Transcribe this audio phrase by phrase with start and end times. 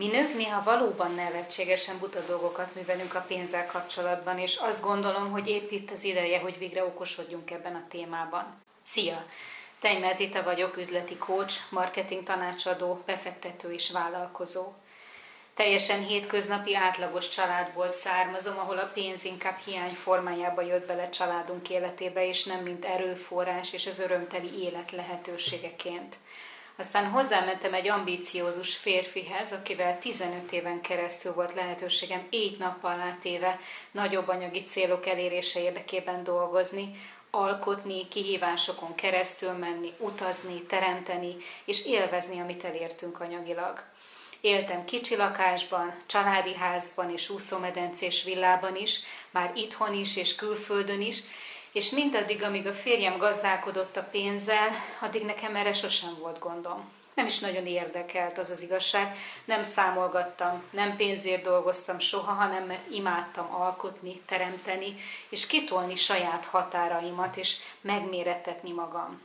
[0.00, 5.48] Mi nők néha valóban nevetségesen buta dolgokat művelünk a pénzzel kapcsolatban, és azt gondolom, hogy
[5.48, 8.62] épp itt az ideje, hogy végre okosodjunk ebben a témában.
[8.82, 9.24] Szia!
[9.80, 14.72] Tejmel vagyok, üzleti coach, marketing tanácsadó, befektető és vállalkozó.
[15.54, 22.28] Teljesen hétköznapi átlagos családból származom, ahol a pénz inkább hiány formájába jött bele családunk életébe,
[22.28, 26.16] és nem mint erőforrás és az örömteli élet lehetőségeként.
[26.80, 33.58] Aztán hozzámentem egy ambíciózus férfihez, akivel 15 éven keresztül volt lehetőségem éjt-nappal átéve
[33.90, 42.64] nagyobb anyagi célok elérése érdekében dolgozni, alkotni, kihívásokon keresztül menni, utazni, teremteni és élvezni, amit
[42.64, 43.82] elértünk anyagilag.
[44.40, 51.20] Éltem kicsi lakásban, családi házban és úszómedencés villában is, már itthon is és külföldön is,
[51.72, 54.68] és mindaddig, amíg a férjem gazdálkodott a pénzzel,
[55.00, 56.90] addig nekem erre sosem volt gondom.
[57.14, 62.90] Nem is nagyon érdekelt az az igazság, nem számolgattam, nem pénzért dolgoztam soha, hanem mert
[62.90, 64.96] imádtam alkotni, teremteni,
[65.28, 69.20] és kitolni saját határaimat, és megmérettetni magam.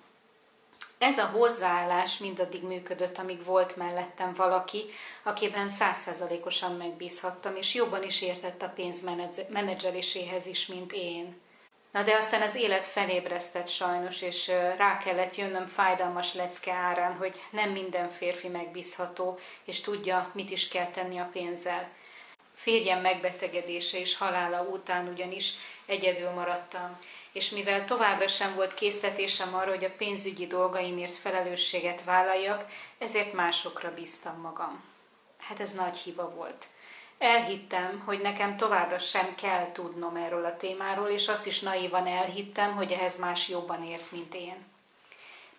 [0.98, 4.86] Ez a hozzáállás mindaddig működött, amíg volt mellettem valaki,
[5.24, 9.02] akiben százszerzalékosan megbízhattam, és jobban is értett a pénz
[9.50, 11.44] menedzseléséhez is, mint én.
[11.96, 17.36] Na de aztán az élet felébresztett sajnos, és rá kellett jönnöm fájdalmas lecke árán, hogy
[17.52, 21.90] nem minden férfi megbízható, és tudja, mit is kell tenni a pénzzel.
[22.56, 25.54] Férjem megbetegedése és halála után ugyanis
[25.86, 27.00] egyedül maradtam,
[27.32, 32.66] és mivel továbbra sem volt késztetésem arra, hogy a pénzügyi dolgaimért felelősséget vállaljak,
[32.98, 34.84] ezért másokra bíztam magam.
[35.38, 36.66] Hát ez nagy hiba volt.
[37.18, 42.76] Elhittem, hogy nekem továbbra sem kell tudnom erről a témáról, és azt is naívan elhittem,
[42.76, 44.66] hogy ehhez más jobban ért, mint én.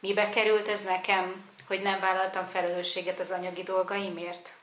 [0.00, 4.56] Mibe került ez nekem, hogy nem vállaltam felelősséget az anyagi dolgaimért?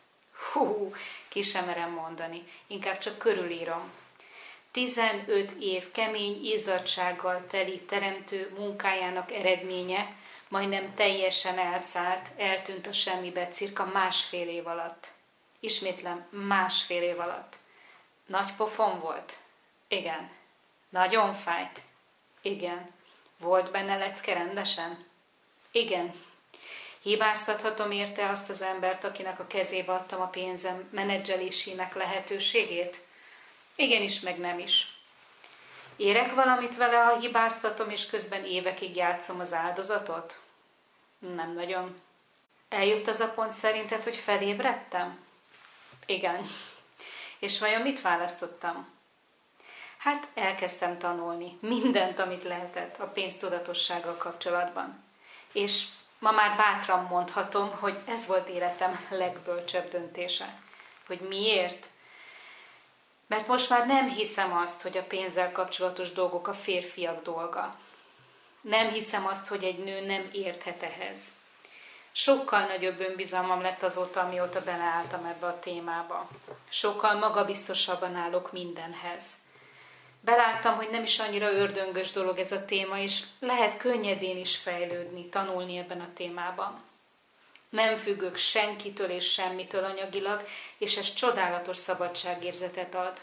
[0.51, 0.93] Hú,
[1.27, 3.91] ki sem merem mondani, inkább csak körülírom.
[4.71, 10.15] 15 év kemény izzadsággal teli teremtő munkájának eredménye
[10.47, 15.07] majdnem teljesen elszállt, eltűnt a semmibe cirka másfél év alatt.
[15.63, 17.55] Ismétlem, másfél év alatt.
[18.25, 19.37] Nagy pofon volt?
[19.87, 20.31] Igen.
[20.89, 21.81] Nagyon fájt?
[22.41, 22.93] Igen.
[23.37, 25.05] Volt benne lecke rendesen?
[25.71, 26.13] Igen.
[27.01, 32.99] Hibáztathatom érte azt az embert, akinek a kezébe adtam a pénzem menedzselésének lehetőségét?
[33.75, 34.97] Igenis, meg nem is.
[35.95, 40.39] Érek valamit vele, ha hibáztatom, és közben évekig játszom az áldozatot?
[41.19, 42.01] Nem nagyon.
[42.69, 45.31] Eljött az a pont szerinted, hogy felébredtem?
[46.05, 46.47] Igen.
[47.39, 48.91] És vajon mit választottam?
[49.97, 55.03] Hát elkezdtem tanulni mindent, amit lehetett a pénztudatossággal kapcsolatban.
[55.51, 55.85] És
[56.19, 60.61] ma már bátran mondhatom, hogy ez volt életem legbölcsebb döntése.
[61.07, 61.87] Hogy miért?
[63.27, 67.77] Mert most már nem hiszem azt, hogy a pénzzel kapcsolatos dolgok a férfiak dolga.
[68.61, 71.19] Nem hiszem azt, hogy egy nő nem érthet ehhez.
[72.15, 76.27] Sokkal nagyobb önbizalmam lett azóta, amióta beleálltam ebbe a témába.
[76.69, 79.23] Sokkal magabiztosabban állok mindenhez.
[80.19, 85.29] Beláttam, hogy nem is annyira ördöngös dolog ez a téma, és lehet könnyedén is fejlődni,
[85.29, 86.81] tanulni ebben a témában.
[87.69, 90.47] Nem függök senkitől és semmitől anyagilag,
[90.77, 93.21] és ez csodálatos szabadságérzetet ad.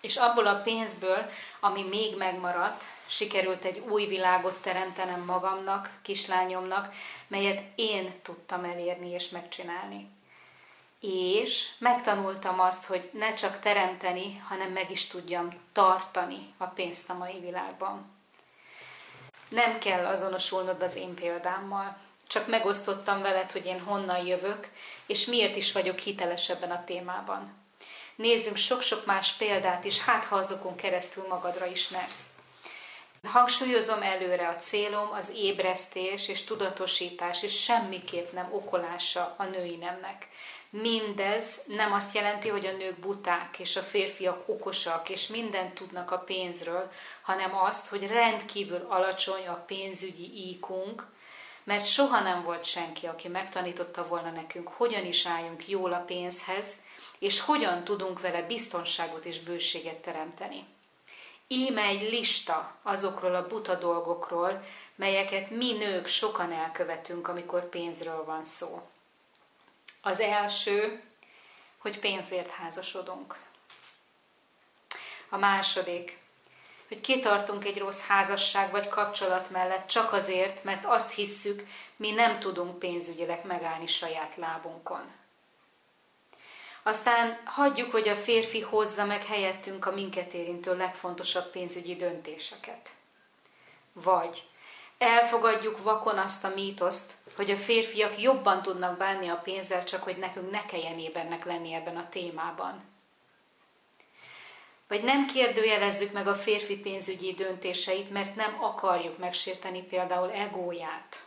[0.00, 1.30] És abból a pénzből,
[1.60, 6.94] ami még megmaradt, sikerült egy új világot teremtenem magamnak, kislányomnak,
[7.26, 10.08] melyet én tudtam elérni és megcsinálni.
[11.00, 17.14] És megtanultam azt, hogy ne csak teremteni, hanem meg is tudjam tartani a pénzt a
[17.14, 18.18] mai világban.
[19.48, 21.96] Nem kell azonosulnod az én példámmal,
[22.26, 24.68] csak megosztottam veled, hogy én honnan jövök,
[25.06, 27.59] és miért is vagyok hiteles ebben a témában.
[28.20, 32.24] Nézzünk sok-sok más példát is, hát ha azokon keresztül magadra ismersz.
[33.22, 40.28] Hangsúlyozom előre a célom, az ébresztés és tudatosítás, és semmiképp nem okolása a női nemnek.
[40.70, 46.10] Mindez nem azt jelenti, hogy a nők buták és a férfiak okosak, és mindent tudnak
[46.10, 46.90] a pénzről,
[47.22, 51.06] hanem azt, hogy rendkívül alacsony a pénzügyi íkunk,
[51.64, 56.74] mert soha nem volt senki, aki megtanította volna nekünk, hogyan is álljunk jól a pénzhez,
[57.20, 60.64] és hogyan tudunk vele biztonságot és bőséget teremteni.
[61.48, 64.62] Íme egy lista azokról a buta dolgokról,
[64.94, 68.88] melyeket mi nők sokan elkövetünk, amikor pénzről van szó.
[70.00, 71.02] Az első,
[71.78, 73.36] hogy pénzért házasodunk.
[75.28, 76.18] A második,
[76.88, 82.38] hogy kitartunk egy rossz házasság vagy kapcsolat mellett csak azért, mert azt hisszük, mi nem
[82.38, 85.19] tudunk pénzügyileg megállni saját lábunkon.
[86.82, 92.90] Aztán hagyjuk, hogy a férfi hozza meg helyettünk a minket érintő legfontosabb pénzügyi döntéseket.
[93.92, 94.42] Vagy
[94.98, 100.16] elfogadjuk vakon azt a mítoszt, hogy a férfiak jobban tudnak bánni a pénzzel, csak hogy
[100.16, 102.88] nekünk ne kelljen ébernek lenni ebben a témában.
[104.88, 111.24] Vagy nem kérdőjelezzük meg a férfi pénzügyi döntéseit, mert nem akarjuk megsérteni például egóját.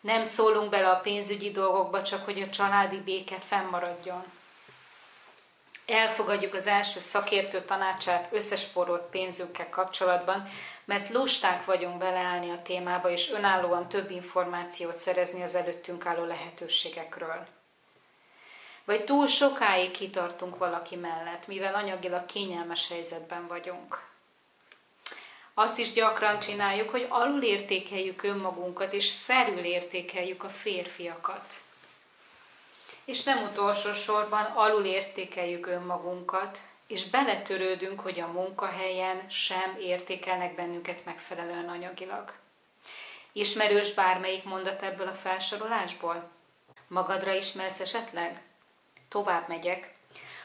[0.00, 4.24] Nem szólunk bele a pénzügyi dolgokba, csak hogy a családi béke fennmaradjon.
[5.86, 10.48] Elfogadjuk az első szakértő tanácsát összesporolt pénzünkkel kapcsolatban,
[10.84, 17.46] mert lusták vagyunk beleállni a témába, és önállóan több információt szerezni az előttünk álló lehetőségekről.
[18.84, 24.09] Vagy túl sokáig kitartunk valaki mellett, mivel anyagilag kényelmes helyzetben vagyunk.
[25.54, 31.54] Azt is gyakran csináljuk, hogy alulértékeljük önmagunkat, és felülértékeljük a férfiakat.
[33.04, 41.68] És nem utolsó sorban alulértékeljük önmagunkat, és beletörődünk, hogy a munkahelyen sem értékelnek bennünket megfelelően
[41.68, 42.32] anyagilag.
[43.32, 46.30] Ismerős bármelyik mondat ebből a felsorolásból?
[46.88, 48.42] Magadra ismersz esetleg?
[49.08, 49.94] Tovább megyek.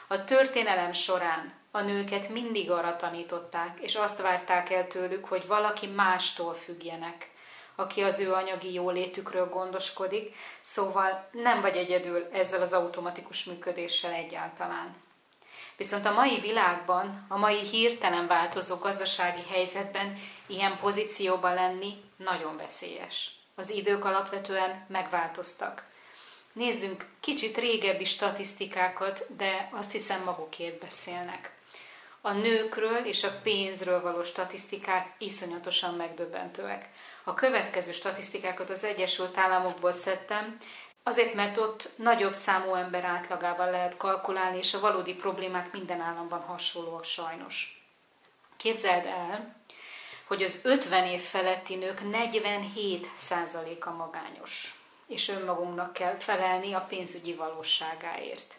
[0.06, 5.86] A történelem során a nőket mindig arra tanították, és azt várták el tőlük, hogy valaki
[5.86, 7.30] mástól függjenek,
[7.74, 14.96] aki az ő anyagi jólétükről gondoskodik, szóval nem vagy egyedül ezzel az automatikus működéssel egyáltalán.
[15.76, 23.30] Viszont a mai világban, a mai hirtelen változó gazdasági helyzetben ilyen pozícióban lenni nagyon veszélyes.
[23.54, 25.84] Az idők alapvetően megváltoztak.
[26.52, 31.55] Nézzünk kicsit régebbi statisztikákat, de azt hiszem magukért beszélnek.
[32.26, 36.90] A nőkről és a pénzről való statisztikák iszonyatosan megdöbbentőek.
[37.24, 40.58] A következő statisztikákat az Egyesült Államokból szedtem,
[41.02, 46.40] azért, mert ott nagyobb számú ember átlagával lehet kalkulálni, és a valódi problémák minden államban
[46.40, 47.86] hasonlóak sajnos.
[48.56, 49.56] Képzeld el,
[50.24, 54.74] hogy az 50 év feletti nők 47%-a magányos,
[55.08, 58.58] és önmagunknak kell felelni a pénzügyi valóságáért.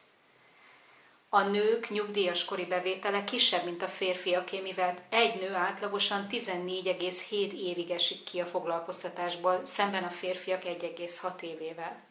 [1.29, 7.91] A nők nyugdíjas kori bevétele kisebb, mint a férfiaké, mivel egy nő átlagosan 14,7 évig
[7.91, 12.06] esik ki a foglalkoztatásból, szemben a férfiak 1,6 évével.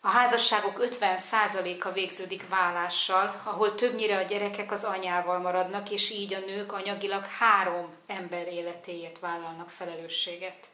[0.00, 6.38] A házasságok 50%-a végződik vállással, ahol többnyire a gyerekek az anyával maradnak, és így a
[6.38, 10.68] nők anyagilag három ember életéért vállalnak felelősséget.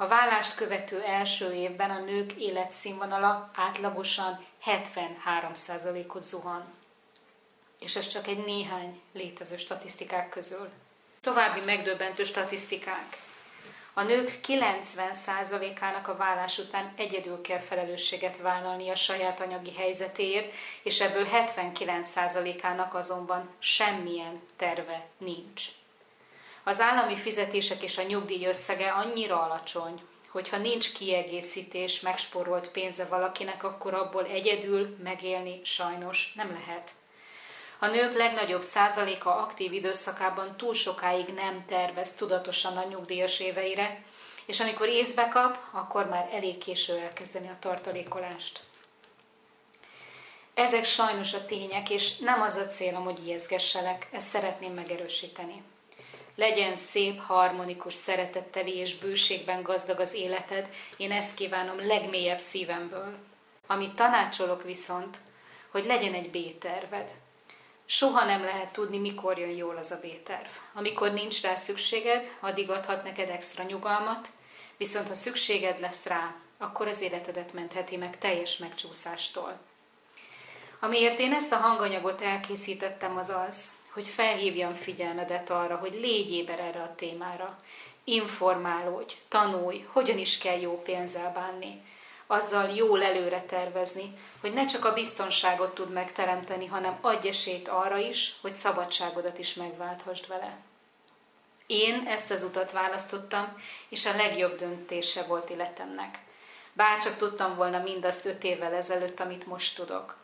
[0.00, 6.64] A vállást követő első évben a nők életszínvonala átlagosan 73%-ot zuhan.
[7.78, 10.68] És ez csak egy néhány létező statisztikák közül.
[11.20, 13.18] További megdöbbentő statisztikák.
[13.92, 21.00] A nők 90%-ának a vállás után egyedül kell felelősséget vállalni a saját anyagi helyzetéért, és
[21.00, 25.64] ebből 79%-ának azonban semmilyen terve nincs.
[26.70, 33.64] Az állami fizetések és a nyugdíj összege annyira alacsony, hogyha nincs kiegészítés, megsporolt pénze valakinek,
[33.64, 36.90] akkor abból egyedül megélni sajnos nem lehet.
[37.78, 44.02] A nők legnagyobb százaléka aktív időszakában túl sokáig nem tervez tudatosan a nyugdíjas éveire,
[44.46, 48.60] és amikor észbe kap, akkor már elég késő elkezdeni a tartalékolást.
[50.54, 55.62] Ezek sajnos a tények, és nem az a célom, hogy ijeszgesselek, ezt szeretném megerősíteni.
[56.34, 63.16] Legyen szép, harmonikus, szeretetteli és bőségben gazdag az életed, én ezt kívánom legmélyebb szívemből.
[63.66, 65.18] Amit tanácsolok viszont,
[65.70, 67.10] hogy legyen egy B-terved.
[67.86, 70.48] Soha nem lehet tudni, mikor jön jól az a B-terv.
[70.74, 74.28] Amikor nincs rá szükséged, addig adhat neked extra nyugalmat,
[74.76, 79.58] viszont ha szükséged lesz rá, akkor az életedet mentheti meg teljes megcsúszástól.
[80.80, 86.60] Amiért én ezt a hanganyagot elkészítettem az az, hogy felhívjam figyelmedet arra, hogy légy éber
[86.60, 87.58] erre a témára.
[88.04, 91.82] Informálódj, tanulj, hogyan is kell jó pénzzel bánni.
[92.26, 97.96] Azzal jól előre tervezni, hogy ne csak a biztonságot tud megteremteni, hanem adj esélyt arra
[97.96, 100.56] is, hogy szabadságodat is megválthasd vele.
[101.66, 106.18] Én ezt az utat választottam, és a legjobb döntése volt életemnek.
[106.72, 110.19] Bárcsak tudtam volna mindazt öt évvel ezelőtt, amit most tudok.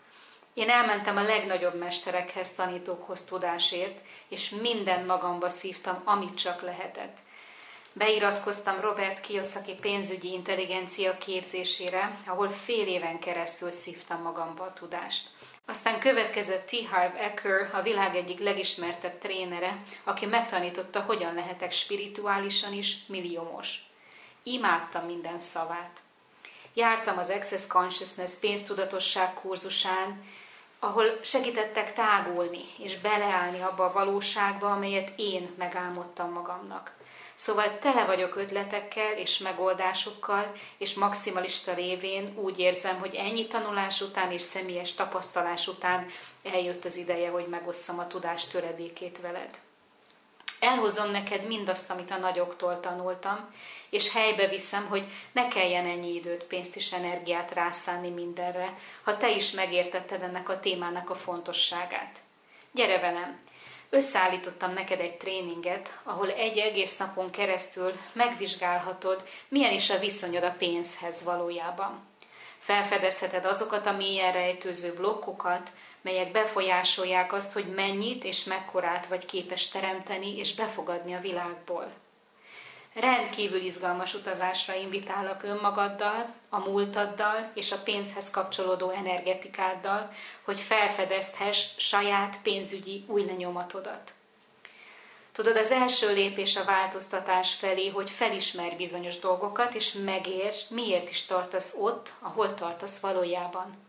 [0.56, 3.98] Én elmentem a legnagyobb mesterekhez, tanítókhoz tudásért,
[4.28, 7.18] és minden magamba szívtam, amit csak lehetett.
[7.92, 15.28] Beiratkoztam Robert Kiyosaki pénzügyi intelligencia képzésére, ahol fél éven keresztül szívtam magamba a tudást.
[15.66, 16.88] Aztán következett T.
[16.90, 23.78] Harv Eker, a világ egyik legismertebb trénere, aki megtanította, hogyan lehetek spirituálisan is milliómos.
[24.42, 26.00] Imádtam minden szavát.
[26.74, 30.24] Jártam az Access Consciousness pénztudatosság kurzusán,
[30.86, 36.94] ahol segítettek tágulni és beleállni abba a valóságba, amelyet én megálmodtam magamnak.
[37.34, 44.32] Szóval tele vagyok ötletekkel és megoldásokkal, és maximalista révén úgy érzem, hogy ennyi tanulás után
[44.32, 46.06] és személyes tapasztalás után
[46.42, 49.58] eljött az ideje, hogy megosszam a tudás töredékét veled.
[50.60, 53.54] Elhozom neked mindazt, amit a nagyoktól tanultam,
[53.90, 59.30] és helybe viszem, hogy ne kelljen ennyi időt, pénzt és energiát rászánni mindenre, ha te
[59.30, 62.18] is megértetted ennek a témának a fontosságát.
[62.72, 63.40] Gyere velem!
[63.90, 70.54] Összeállítottam neked egy tréninget, ahol egy egész napon keresztül megvizsgálhatod, milyen is a viszonyod a
[70.58, 72.06] pénzhez valójában.
[72.58, 75.70] Felfedezheted azokat a mélyen rejtőző blokkokat,
[76.06, 81.92] melyek befolyásolják azt, hogy mennyit és mekkorát vagy képes teremteni és befogadni a világból.
[82.94, 92.38] Rendkívül izgalmas utazásra invitálok önmagaddal, a múltaddal és a pénzhez kapcsolódó energetikáddal, hogy felfedezthess saját
[92.42, 94.12] pénzügyi új lenyomatodat.
[95.32, 101.24] Tudod, az első lépés a változtatás felé, hogy felismerj bizonyos dolgokat, és megértsd, miért is
[101.24, 103.85] tartasz ott, ahol tartasz valójában.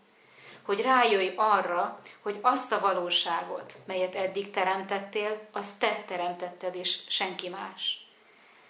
[0.68, 7.50] Hogy rájöjj arra, hogy azt a valóságot, melyet eddig teremtettél, azt te teremtetted, és senki
[7.50, 8.08] más.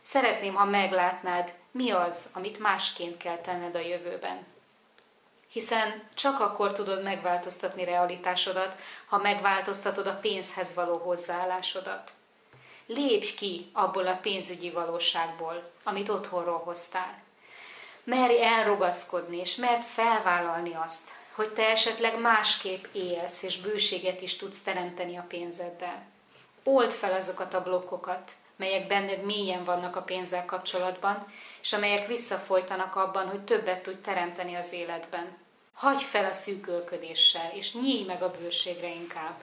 [0.02, 4.46] Szeretném, ha meglátnád, mi az, amit másként kell tenned a jövőben.
[5.50, 8.76] Hiszen csak akkor tudod megváltoztatni realitásodat,
[9.08, 12.12] ha megváltoztatod a pénzhez való hozzáállásodat.
[12.86, 17.22] Lépj ki abból a pénzügyi valóságból, amit otthonról hoztál.
[18.04, 24.62] Merj elrugaszkodni, és mert felvállalni azt, hogy te esetleg másképp élsz, és bőséget is tudsz
[24.62, 26.06] teremteni a pénzeddel.
[26.64, 32.96] Old fel azokat a blokkokat, melyek benned mélyen vannak a pénzzel kapcsolatban, és amelyek visszafolytanak
[32.96, 35.38] abban, hogy többet tudj teremteni az életben.
[35.74, 39.36] Hagyj fel a szűkölködéssel, és nyíj meg a bőségre inkább.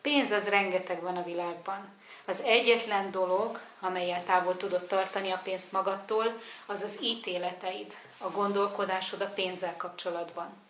[0.00, 1.88] Pénz az rengeteg van a világban.
[2.24, 9.20] Az egyetlen dolog, amelyel távol tudod tartani a pénzt magadtól, az az ítéleteid, a gondolkodásod
[9.20, 10.62] a pénzzel kapcsolatban.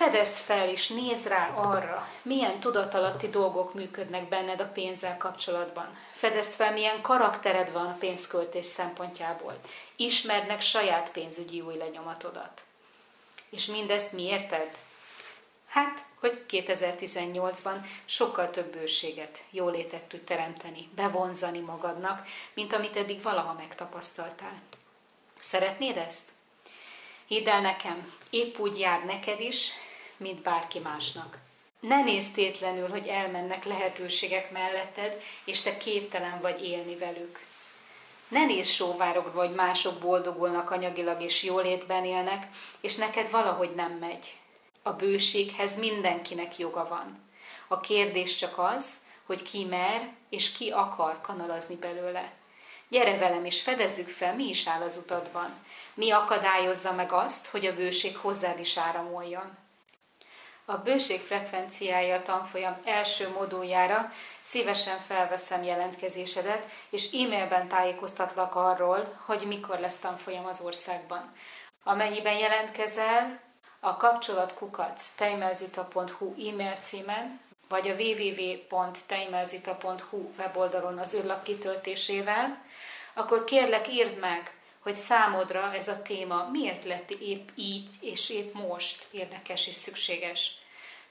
[0.00, 5.98] Fedezd fel és nézd rá arra, milyen tudatalatti dolgok működnek benned a pénzzel kapcsolatban.
[6.12, 9.60] Fedezd fel, milyen karaktered van a pénzköltés szempontjából.
[9.96, 12.62] Ismerd meg saját pénzügyi új lenyomatodat.
[13.50, 14.78] És mindezt mi érted?
[15.66, 23.52] Hát, hogy 2018-ban sokkal több bőséget, jólétet tud teremteni, bevonzani magadnak, mint amit eddig valaha
[23.52, 24.62] megtapasztaltál.
[25.40, 26.28] Szeretnéd ezt?
[27.26, 29.72] Hidd el nekem, épp úgy jár neked is,
[30.20, 31.38] mint bárki másnak.
[31.80, 37.40] Ne nézd tétlenül, hogy elmennek lehetőségek melletted, és te képtelen vagy élni velük.
[38.28, 42.46] Ne nézz sóvárokba, hogy mások boldogulnak anyagilag és jólétben élnek,
[42.80, 44.38] és neked valahogy nem megy.
[44.82, 47.28] A bőséghez mindenkinek joga van.
[47.68, 48.94] A kérdés csak az,
[49.26, 52.32] hogy ki mer és ki akar kanalazni belőle.
[52.88, 55.52] Gyere velem, és fedezzük fel, mi is áll az utadban.
[55.94, 59.58] Mi akadályozza meg azt, hogy a bőség hozzád is áramoljon.
[60.70, 64.12] A bőség frekvenciája tanfolyam első moduljára
[64.42, 71.32] szívesen felveszem jelentkezésedet, és e-mailben tájékoztatlak arról, hogy mikor lesz tanfolyam az országban.
[71.82, 73.40] Amennyiben jelentkezel,
[73.80, 82.64] a kapcsolatkukac tejmelzita.hu e-mail címen, vagy a www.tejmelzita.hu weboldalon az űrlap kitöltésével,
[83.14, 88.54] akkor kérlek írd meg, hogy számodra ez a téma miért lett épp így és épp
[88.54, 90.59] most érdekes és szükséges.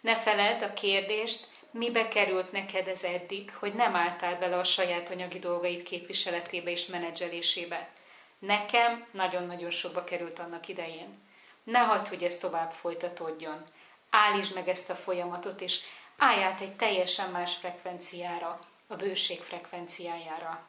[0.01, 5.09] Ne feled a kérdést, mibe került neked ez eddig, hogy nem álltál bele a saját
[5.09, 7.89] anyagi dolgaid képviseletébe és menedzselésébe.
[8.39, 11.27] Nekem nagyon-nagyon sokba került annak idején.
[11.63, 13.63] Ne hagyd, hogy ez tovább folytatódjon.
[14.09, 15.81] Állítsd meg ezt a folyamatot, és
[16.17, 20.68] állj át egy teljesen más frekvenciára, a bőség frekvenciájára.